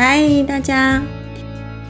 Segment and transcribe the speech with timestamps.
[0.00, 1.02] 嗨，大家，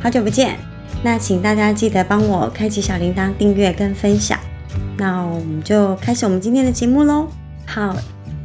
[0.00, 0.56] 好久不见。
[1.02, 4.38] 那请大家记得帮我开启小铃铛、订阅跟分享。
[4.96, 7.28] 那我们就开始我们今天的节目喽。
[7.66, 7.94] 好，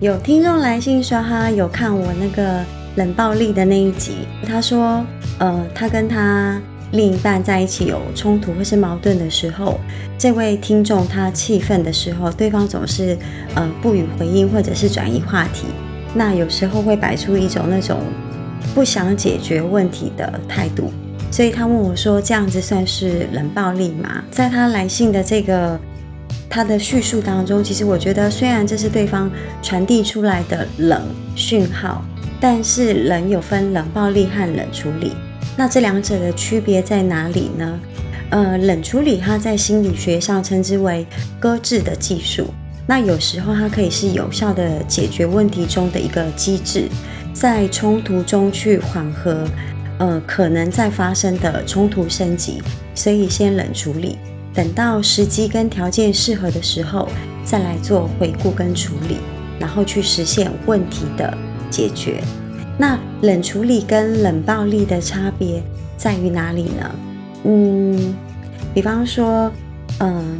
[0.01, 2.61] 有听众来信说哈，有看我那个
[2.97, 4.27] 冷暴力的那一集。
[4.45, 5.01] 他说，
[5.39, 6.61] 呃，他跟他
[6.91, 9.79] 另一半在一起有冲突或是矛盾的时候，
[10.17, 13.17] 这位听众他气愤的时候，对方总是
[13.55, 15.67] 呃不予回应或者是转移话题。
[16.13, 18.01] 那有时候会摆出一种那种。
[18.73, 20.91] 不想解决问题的态度，
[21.31, 25.79] 所以他问我说：“这样子算是冷暴力吗？”在他来信的这个
[26.49, 29.29] 他的叙述当中，其实我觉得，虽然这是对方
[29.61, 31.01] 传递出来的冷
[31.35, 32.03] 讯号，
[32.39, 35.13] 但是冷有分冷暴力和冷处理。
[35.55, 37.79] 那这两者的区别在哪里呢？
[38.31, 41.05] 呃，冷处理它在心理学上称之为
[41.39, 42.47] 搁置的技术。
[42.87, 46.89] 那有时候它可以是有效的解决问题中的一个机制。
[47.33, 49.45] 在冲突中去缓和，
[49.97, 52.61] 呃，可能在发生的冲突升级，
[52.93, 54.17] 所以先冷处理，
[54.53, 57.09] 等到时机跟条件适合的时候，
[57.43, 59.17] 再来做回顾跟处理，
[59.59, 61.35] 然后去实现问题的
[61.69, 62.23] 解决。
[62.77, 65.61] 那冷处理跟冷暴力的差别
[65.97, 66.95] 在于哪里呢？
[67.43, 68.15] 嗯，
[68.73, 69.51] 比方说，
[69.99, 70.39] 嗯，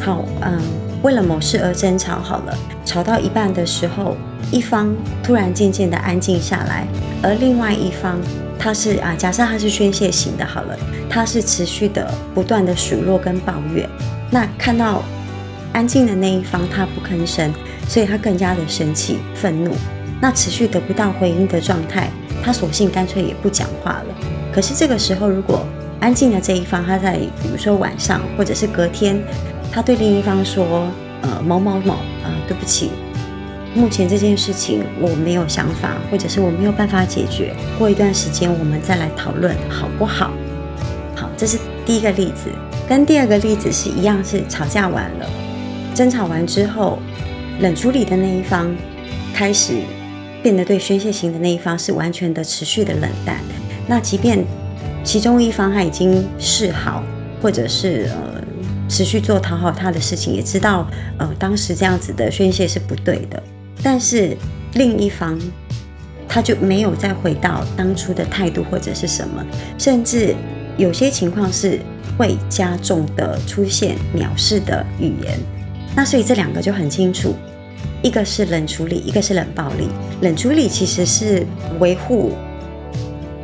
[0.00, 0.58] 好，嗯，
[1.02, 4.16] 为了某事而争吵，好了，吵到一半的时候。
[4.50, 6.86] 一方突然渐渐的安静下来，
[7.22, 8.20] 而另外一方，
[8.58, 10.76] 他是啊，假设他是宣泄型的，好了，
[11.08, 13.88] 他是持续的不断的数落跟抱怨。
[14.30, 15.02] 那看到
[15.72, 17.50] 安静的那一方他不吭声，
[17.88, 19.72] 所以他更加的生气愤怒。
[20.20, 22.10] 那持续得不到回应的状态，
[22.44, 24.14] 他索性干脆也不讲话了。
[24.52, 25.64] 可是这个时候，如果
[25.98, 29.22] 安静的这一方他在比如说晚上或者是隔天，
[29.72, 30.86] 他对另一方说，
[31.22, 32.90] 呃，某某某啊，对不起。
[33.74, 37.54] 目前这件事情我没有想法，或者是我没有办法解决。
[37.78, 40.30] 过一段时间我们再来讨论，好不好？
[41.16, 42.50] 好，这是第一个例子，
[42.86, 45.26] 跟第二个例子是一样，是吵架完了，
[45.94, 46.98] 争吵完之后，
[47.60, 48.70] 冷处理的那一方
[49.32, 49.72] 开始
[50.42, 53.38] 变得对宣泄型的那一方是完全的持续的冷淡。
[53.86, 54.44] 那即便
[55.02, 57.02] 其中一方他已经示好，
[57.40, 58.41] 或者是呃
[58.92, 60.86] 持续做讨好他的事情，也知道
[61.16, 63.42] 呃当时这样子的宣泄是不对的。
[63.82, 64.36] 但是
[64.74, 65.40] 另一方，
[66.28, 69.42] 他就没有再回到当初的态度或者是什么，
[69.78, 70.34] 甚至
[70.76, 71.80] 有些情况是
[72.18, 75.40] 会加重的出现藐视的语言。
[75.96, 77.34] 那所以这两个就很清楚，
[78.02, 79.88] 一个是冷处理，一个是冷暴力。
[80.20, 81.46] 冷处理其实是
[81.80, 82.32] 维护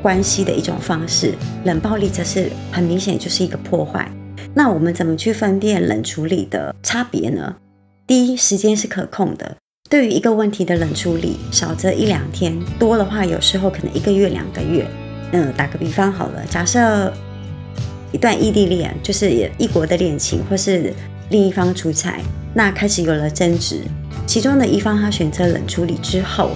[0.03, 1.33] 关系的一种方式，
[1.65, 4.07] 冷暴力则是很明显就是一个破坏。
[4.55, 7.57] 那我们怎么去分辨冷处理的差别呢？
[8.07, 9.57] 第一，时间是可控的。
[9.91, 14.87] 对于一个问题的冷处理，少则一两天，多的话有时候可能一个月、两个月。
[15.33, 17.13] 嗯，打个比方好了，假设
[18.13, 20.93] 一段异地恋，就是异国的恋情，或是
[21.31, 22.21] 另一方出差，
[22.55, 23.83] 那开始有了争执，
[24.27, 26.51] 其中的一方他选择冷处理之后，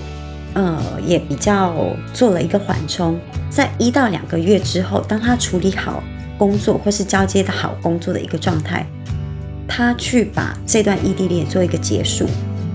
[0.55, 1.75] 呃，也比较
[2.15, 3.19] 做了一个缓冲，
[3.51, 6.03] 在一到两个月之后，当他处理好
[6.43, 8.85] 工作或是交接的好工作的一个状态，
[9.69, 12.27] 他去把这段异地恋做一个结束。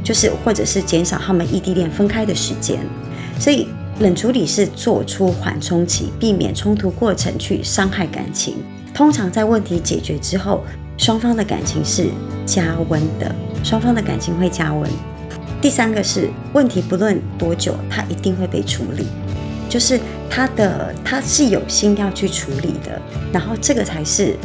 [0.01, 2.79] 就是，或者是减少他们异地恋分开的时间，
[3.37, 3.67] 所以
[3.99, 8.55] 冷处理是做出缓冲期，避免冲突过程去伤害感情。
[8.93, 10.63] 通常在问题解决之后，
[10.97, 12.07] 双方的感情是
[12.45, 13.35] 加温的，
[13.65, 14.89] 双方的感情会加温。
[15.61, 19.07] 第三个是问题不论多久，它一定会被处理，
[19.67, 23.01] 就是他的他是有心要去处理的，
[23.33, 24.35] 然后这个才是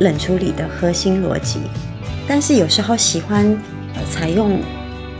[0.00, 1.60] 冷处理的核心逻辑。
[2.26, 3.56] 但是有时候喜欢
[4.10, 4.60] 采用。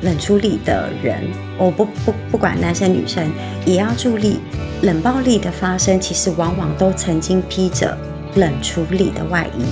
[0.02, 1.24] 冷处理的人，
[1.56, 3.32] 我不不不管男生女生，
[3.64, 4.38] 也要注意
[4.82, 7.96] 冷暴力的发生，其实往往都曾经披着
[8.34, 9.64] 冷处理的外衣。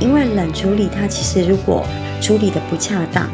[0.00, 1.86] 因为冷处理它其实如果
[2.20, 3.30] 处理的不恰当，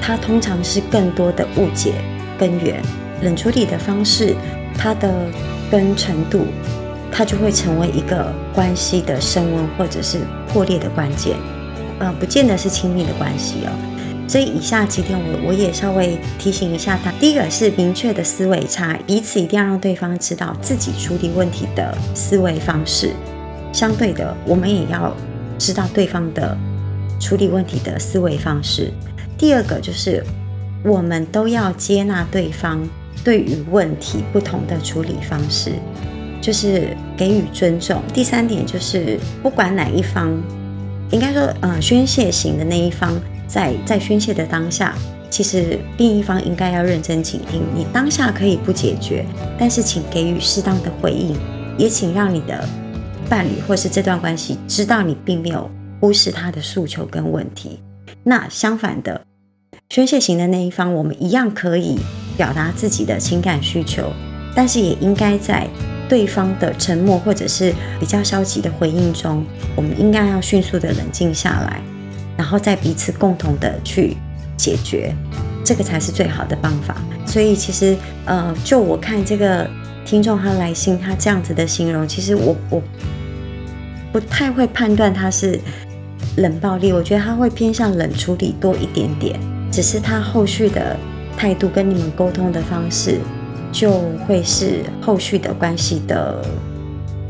[0.00, 1.94] 它通常是更多的误解
[2.38, 2.80] 根源。
[3.22, 4.36] 冷处理的方式，
[4.78, 5.12] 它的
[5.70, 6.46] 跟程度，
[7.12, 10.18] 它就会成为一个关系的升温或者是
[10.48, 11.36] 破裂的关键。
[11.98, 13.72] 呃，不见得是亲密的关系哦。
[14.26, 17.10] 所以以下几点我我也稍微提醒一下他。
[17.18, 23.10] 第一个是明确的思维差，彼此一定要让对方知道自己处理问题的思维方式。
[23.72, 25.12] 相对的，我们也要
[25.58, 26.56] 知道对方的
[27.18, 28.92] 处理问题的思维方式。
[29.36, 30.24] 第二个就是
[30.84, 32.80] 我们都要接纳对方
[33.24, 35.72] 对于问题不同的处理方式，
[36.40, 38.02] 就是给予尊重。
[38.12, 40.30] 第三点就是不管哪一方，
[41.10, 43.12] 应该说呃宣泄型的那一方。
[43.52, 44.94] 在在宣泄的当下，
[45.28, 47.60] 其实另一方应该要认真倾听。
[47.74, 49.26] 你当下可以不解决，
[49.58, 51.36] 但是请给予适当的回应，
[51.76, 52.64] 也请让你的
[53.28, 55.68] 伴侣或是这段关系知道你并没有
[55.98, 57.80] 忽视他的诉求跟问题。
[58.22, 59.20] 那相反的，
[59.88, 61.98] 宣泄型的那一方，我们一样可以
[62.40, 64.10] 表达自己的情感需求，
[64.54, 65.68] 但是也应该在
[66.08, 69.44] 对方的沉默或者是比较消极的回应中，
[69.76, 71.82] 我们应该要迅速的冷静下来，
[72.38, 74.16] 然后再彼此共同的去。
[74.56, 75.14] 解决，
[75.64, 76.94] 这个才是最好的方法。
[77.24, 77.96] 所以其实，
[78.26, 79.66] 呃，就我看这个
[80.04, 82.82] 听众他来信，他这样子的形容，其实我我
[84.12, 85.58] 不太会判断他是
[86.36, 89.40] 冷暴力，我觉得他会偏向冷处理多一点点。
[89.72, 90.94] 只是他后续的
[91.40, 93.18] 态度跟你们沟通的方式，
[93.72, 93.90] 就
[94.26, 96.44] 会是后续的关系的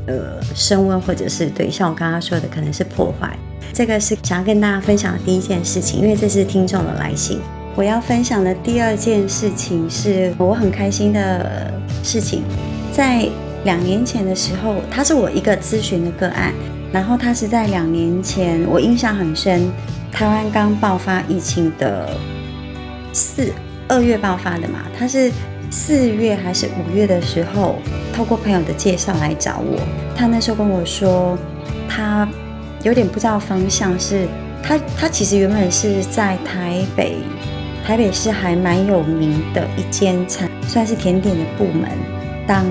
[0.09, 3.39] 呃升温，或者是对像我刚刚说的，可能是破坏。
[3.73, 7.39] 这个是想要跟大家分享的第一件事情，因为这是听众的来信。
[7.77, 11.73] 我要分享的第二件事情是我很开心的
[12.03, 12.43] 事情，
[12.93, 13.29] 在
[13.63, 16.53] 两年前的时候，他是我一个咨询的个案，
[16.93, 19.71] 然后他是在两年前，我印象很深，
[20.11, 22.09] 台湾刚爆发疫情的
[23.13, 23.53] 四
[23.91, 25.31] 二月爆发的嘛，他是
[25.71, 27.77] 四月还是五月的时候，
[28.15, 29.79] 透过朋友的介绍来找我，
[30.17, 31.37] 他那时候跟我说
[31.87, 32.27] 他。
[32.83, 34.27] 有点不知道方向，是
[34.63, 37.17] 他他其实原本是在台北
[37.85, 41.91] 台北市还蛮有名的一间餐，算是甜点的部门，
[42.47, 42.65] 当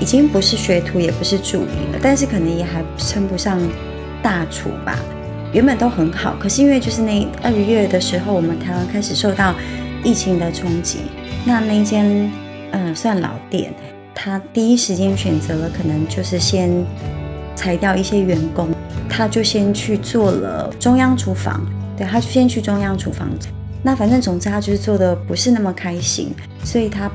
[0.00, 3.60] 已经不是学徒，也不是助理了，但是可能也还称不上
[4.22, 4.98] 大厨吧。
[5.52, 9.54] 原本都很好，可是因为就是那二月的时候，我们台湾开始受到
[10.04, 10.98] 疫情的冲击，
[11.44, 12.30] 那那间
[12.72, 13.72] 嗯算老店，
[14.14, 16.70] 他第一时间选择了可能就是先
[17.56, 18.68] 裁掉一些员工。
[19.06, 21.64] 他就先去做了中央厨房，
[21.96, 23.28] 对，他就先去中央厨房。
[23.80, 26.34] 那反正总之他就是做的不是那么开心，
[26.64, 27.08] 所以他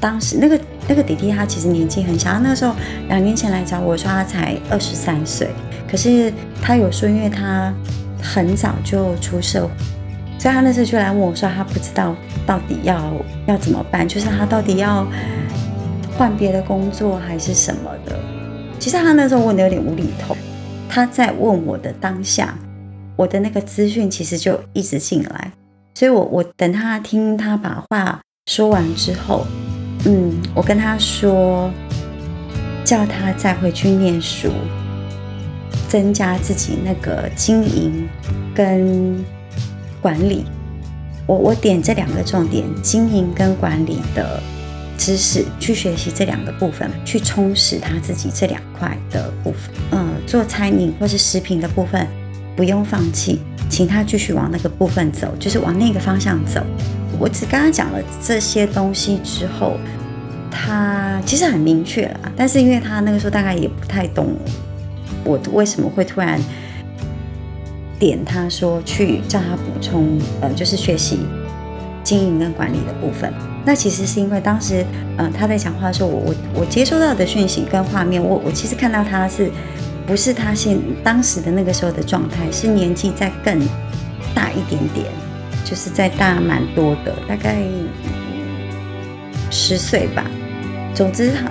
[0.00, 0.58] 当时那个
[0.88, 2.74] 那个弟弟他其实年纪很小，他那个时候
[3.08, 5.48] 两年前来找我说他才二十三岁，
[5.88, 7.72] 可是他有说因为他
[8.20, 9.70] 很早就出社会，
[10.38, 12.14] 所以他那时候就来问我说他不知道
[12.46, 13.12] 到底要
[13.46, 15.06] 要怎么办，就是他到底要
[16.16, 18.18] 换别的工作还是什么的。
[18.78, 20.36] 其实他那时候问的有点无厘头。
[20.88, 22.56] 他在问我的当下，
[23.16, 25.52] 我的那个资讯其实就一直进来，
[25.94, 29.44] 所以我我等他听他把话说完之后，
[30.06, 31.70] 嗯，我跟他说，
[32.84, 34.48] 叫他再回去念书，
[35.88, 38.08] 增加自己那个经营
[38.54, 39.22] 跟
[40.06, 40.44] 管理，
[41.26, 44.40] 我我点这两个重点，经营跟管理的。
[44.98, 49.70] 知识去学习这两个部分，去充实他自己这两块的部分。
[49.90, 52.06] 嗯，做餐饮或是食品的部分
[52.56, 56.62] 不用放弃，请他继续往那个部分走，就是往那个方向走。
[57.18, 59.76] 我只跟他讲了这些东西之后，
[60.50, 64.34] 他其实很明确了，但是因为他那个时候大概也不太懂
[65.24, 66.40] 我为什么会突然
[67.98, 71.20] 点他说去叫他补充，呃，就是学习
[72.02, 73.32] 经营跟管理的部分。
[73.64, 74.84] 那其实是因为当时，
[75.16, 79.50] 呃，他在讲话的时候，我我我接收到的讯息跟画面，我我其实看到他是，
[80.06, 83.58] 不是他现当时的那个时候的状态，是年纪再更
[84.34, 85.06] 大一点点，
[85.64, 87.56] 就是在大蛮多的，大概
[89.50, 90.24] 十岁吧。
[90.94, 91.50] 总之，他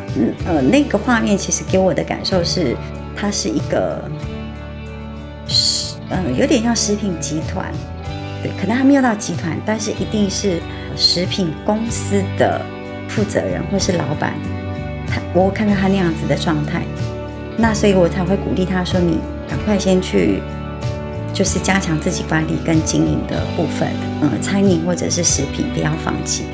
[0.50, 2.78] 呃那个画面其实给我的感受是，
[3.16, 4.02] 他是一个，
[6.16, 7.72] 嗯，有点像食品集团，
[8.42, 10.60] 对，可能还没有到集团，但是一定是。
[10.98, 12.62] 食品公司的
[13.10, 14.34] 负责人或是老板，
[15.10, 16.84] 他我看到他那样子的状态，
[17.58, 20.42] 那所以我才会鼓励他说：“你赶快先去，
[21.34, 23.90] 就是加强自己管理跟经营的部分，
[24.22, 26.46] 嗯，餐饮或者是食品不要放弃。”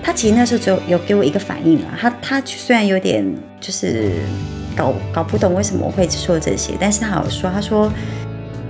[0.00, 3.26] 他其实那时候就有给我一个反应了，他他虽然有点
[3.60, 4.12] 就是
[4.76, 7.92] 搞搞不懂为什么我会说这些，但是他有说，他说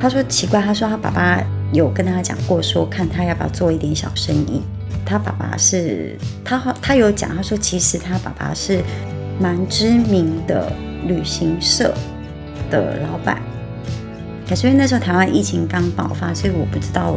[0.00, 4.62] 他说奇怪，他说他爸爸有跟他讲过，说看他要不要做一点小生意。
[5.05, 8.81] 他爸爸是他他有讲，他说其实他爸爸是
[9.40, 10.73] 蛮知名的
[11.07, 11.95] 旅行社
[12.71, 13.40] 的老板。
[14.49, 17.17] 可是因为那时候台湾疫情刚爆发，所以我不知道。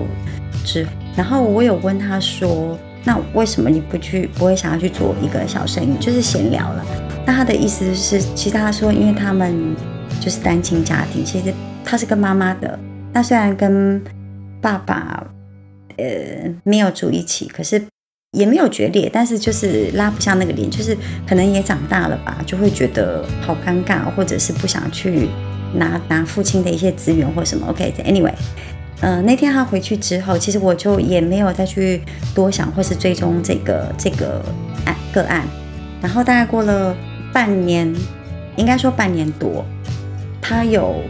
[0.63, 0.85] 之
[1.15, 6.85] 然后我有问他说：“那为什么你不去，不会想要去做一个小生意，就是闲聊了？”
[7.25, 9.75] 那他的意思是，其实他说，因为他们
[10.19, 12.79] 就是单亲家庭，其实他是跟妈妈的。
[13.13, 14.01] 那虽然跟
[14.61, 15.27] 爸爸。
[15.97, 16.07] 呃，
[16.63, 17.79] 没有住一起，可是
[18.31, 20.97] 也没有决裂，但是就是拉不下那个脸，就是
[21.27, 25.27] 可能也长大了吧，就会觉得好尴尬，或者是不想去
[25.75, 27.67] 拿拿父亲的一些资源或什么。
[27.67, 28.33] OK，Anyway，
[29.01, 32.01] 呃，那天他回去之后，其实我就也没有再去
[32.33, 34.41] 多想或是追踪这个这个
[34.85, 35.43] 案个案。
[36.01, 36.95] 然后大概过了
[37.31, 37.93] 半年，
[38.55, 39.63] 应该说半年多，
[40.41, 41.03] 他有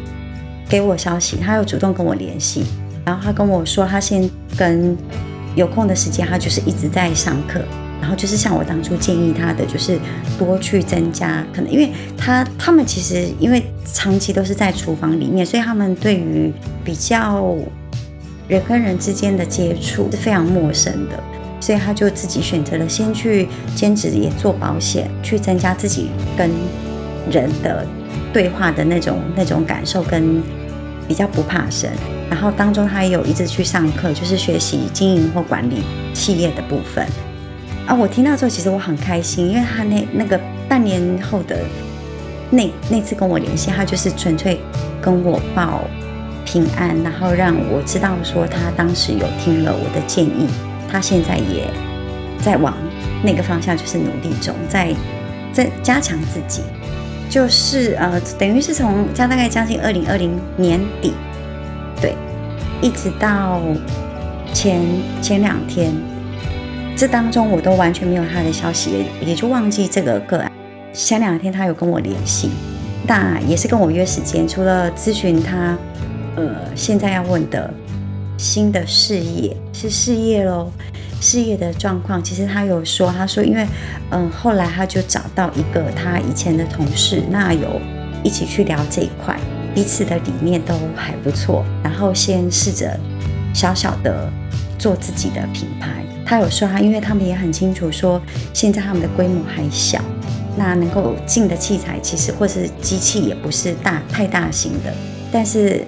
[0.71, 2.63] 给我消息，他有主动跟我联系，
[3.03, 4.97] 然后他跟我说，他现跟
[5.53, 7.59] 有空的时间，他就是一直在上课。
[7.99, 9.99] 然后就是像我当初建议他的，就是
[10.39, 16.51] 多去增加可能，因为他他们其实因为长期都是在厨房里面，所以他们对于
[16.85, 17.53] 比较
[18.47, 21.21] 人跟人之间的接触是非常陌生的，
[21.59, 26.49] 所以他就自己选择了先去兼职也做保险，去增加自己跟
[27.29, 27.85] 人的
[28.33, 30.41] 对话的那种那种感受，跟
[31.11, 31.89] 比较不怕生。
[32.29, 37.05] 然后当中他也有一直去上课，就是学习经营或管理企业的部分。
[37.85, 40.39] 啊，我听到之后，其实我很开心，因为他那那个
[40.69, 41.59] 半年后的
[42.49, 44.61] 那那次跟我联系，他就是纯粹
[45.01, 45.81] 跟我报
[46.45, 50.47] 平安，然后让我知道说他当时有听了我的建议，
[50.89, 51.69] 他现在也
[52.39, 52.73] 在往
[53.21, 54.95] 那个方向就是努力中，在
[55.51, 56.61] 在加强自己，
[57.31, 61.13] 就是呃，等于是从将大概将近二零二零年底，
[62.01, 62.13] 对，
[62.81, 63.61] 一直到
[64.53, 64.81] 前
[65.21, 65.93] 前两天。
[66.97, 70.51] 这当中我都完全没有他的消息，也也就忘记这个个案。
[70.91, 72.49] 前两天他有跟我联系，
[73.07, 75.77] 那也是跟我约时间，除了咨询他，
[76.35, 77.73] 呃，现在要问的
[78.41, 80.71] 新的事业是事业喽，
[81.21, 82.21] 事业的状况。
[82.23, 83.67] 其实他有说，他说因为，
[84.09, 87.79] 嗯，后来他就找到一个他以前的同事，那有
[88.23, 89.39] 一起去聊这一块，
[89.75, 92.99] 彼此的理念都还不错，然后先试着
[93.53, 94.27] 小小的
[94.79, 96.03] 做自己的品牌。
[96.25, 98.19] 他有说，他因为他们也很清楚，说
[98.55, 100.01] 现在他们的规模还小，
[100.57, 104.91] 那能够进的器材其实或是机器也不是大太大型的，
[105.31, 105.85] 但是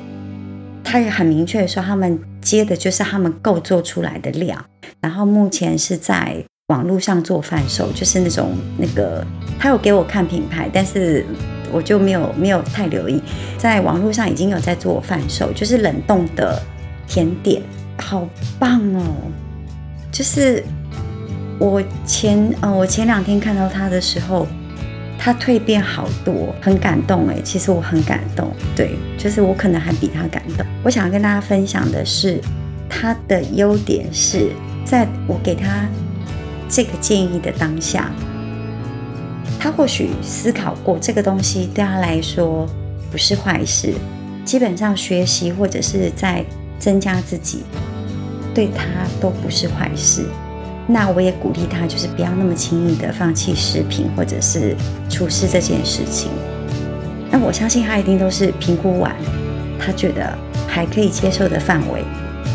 [0.84, 4.64] 他也很明确说，他们接的就是他们够做出来的量，
[5.02, 9.26] 然后目前是在网络上做贩售，就是那种那个
[9.60, 11.26] 他有给我看品牌，但是
[11.72, 13.22] 我就没有没有太留意，
[13.58, 16.62] 在网络上已经有在做贩售，就是冷冻的
[17.08, 17.62] 甜点，
[17.98, 18.28] 好
[18.60, 19.02] 棒哦。
[20.12, 20.64] 就是
[21.60, 24.48] 我前呃，我前两天看到他的时候，
[25.24, 27.38] 他蜕变好多，很感动哎。
[27.46, 30.66] 其实我很感动，对，就是我可能还比他感动。
[30.84, 32.42] 我想要跟大家分享的是，
[32.90, 34.52] 他的优点是
[34.84, 35.88] 在我给他
[36.68, 38.12] 这个建议的当下，
[39.58, 42.68] 他或许思考过这个东西对他来说
[43.10, 43.94] 不是坏事。
[44.44, 46.44] 基本上学习或者是在
[46.78, 47.64] 增加自己。
[48.54, 48.84] 对他
[49.20, 50.26] 都不是坏事，
[50.86, 54.76] 那我也鼓励他，就是不要那么轻易的放弃食品或者是
[55.10, 56.30] 厨师这件事情。
[57.32, 59.16] 那我相信他一定都是评估完，
[59.80, 60.38] 他觉得
[60.68, 62.04] 还可以接受的范围，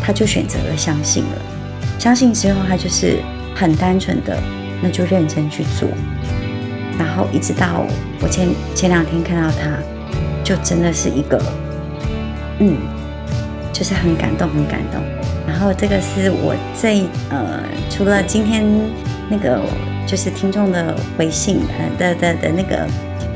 [0.03, 1.43] 他就选择了相信了。
[1.99, 3.19] 相信之后，他就是
[3.55, 4.39] 很单纯的，
[4.83, 5.89] 那就认真去做。
[6.99, 7.87] 然后一直到
[8.21, 9.79] 我前前两天看到他，
[10.45, 11.43] 就真的是一个，
[12.59, 12.77] 嗯，
[13.73, 15.03] 就是很感动，很感动。
[15.59, 17.61] 然后这个是我最呃，
[17.91, 18.65] 除了今天
[19.29, 19.61] 那个
[20.07, 22.87] 就是听众的回信呃的的的那个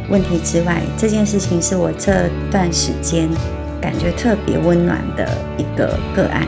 [0.09, 3.29] 问题之外，这件事情是我这段时间
[3.81, 6.47] 感觉特别温暖的一个个案，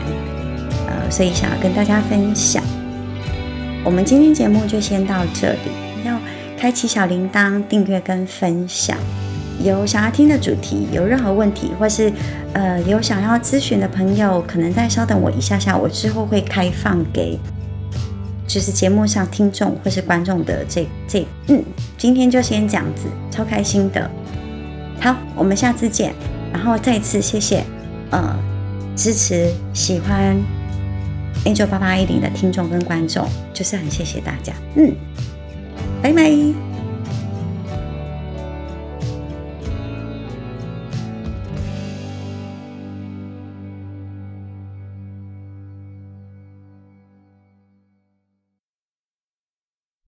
[0.87, 2.63] 呃，所以想要跟大家分享。
[3.83, 6.17] 我们今天节目就先到这里，要
[6.57, 8.97] 开启小铃铛、订阅跟分享。
[9.63, 12.11] 有想要听的主题，有任何问题，或是
[12.53, 17.39] 呃有想要咨询的朋友，可能再稍等我一下下，我之后会开放给
[18.47, 21.63] 就是节目上听众或是观众的这这嗯，
[21.97, 24.09] 今天就先这样子，超开心的。
[24.99, 26.13] 好，我们下次见，
[26.53, 27.63] 然后再次谢谢
[28.11, 28.37] 呃
[28.95, 30.35] 支持喜欢
[31.43, 34.93] Angel 八八一零的听众跟观众，就是很谢谢大家，嗯，
[36.01, 36.74] 拜拜。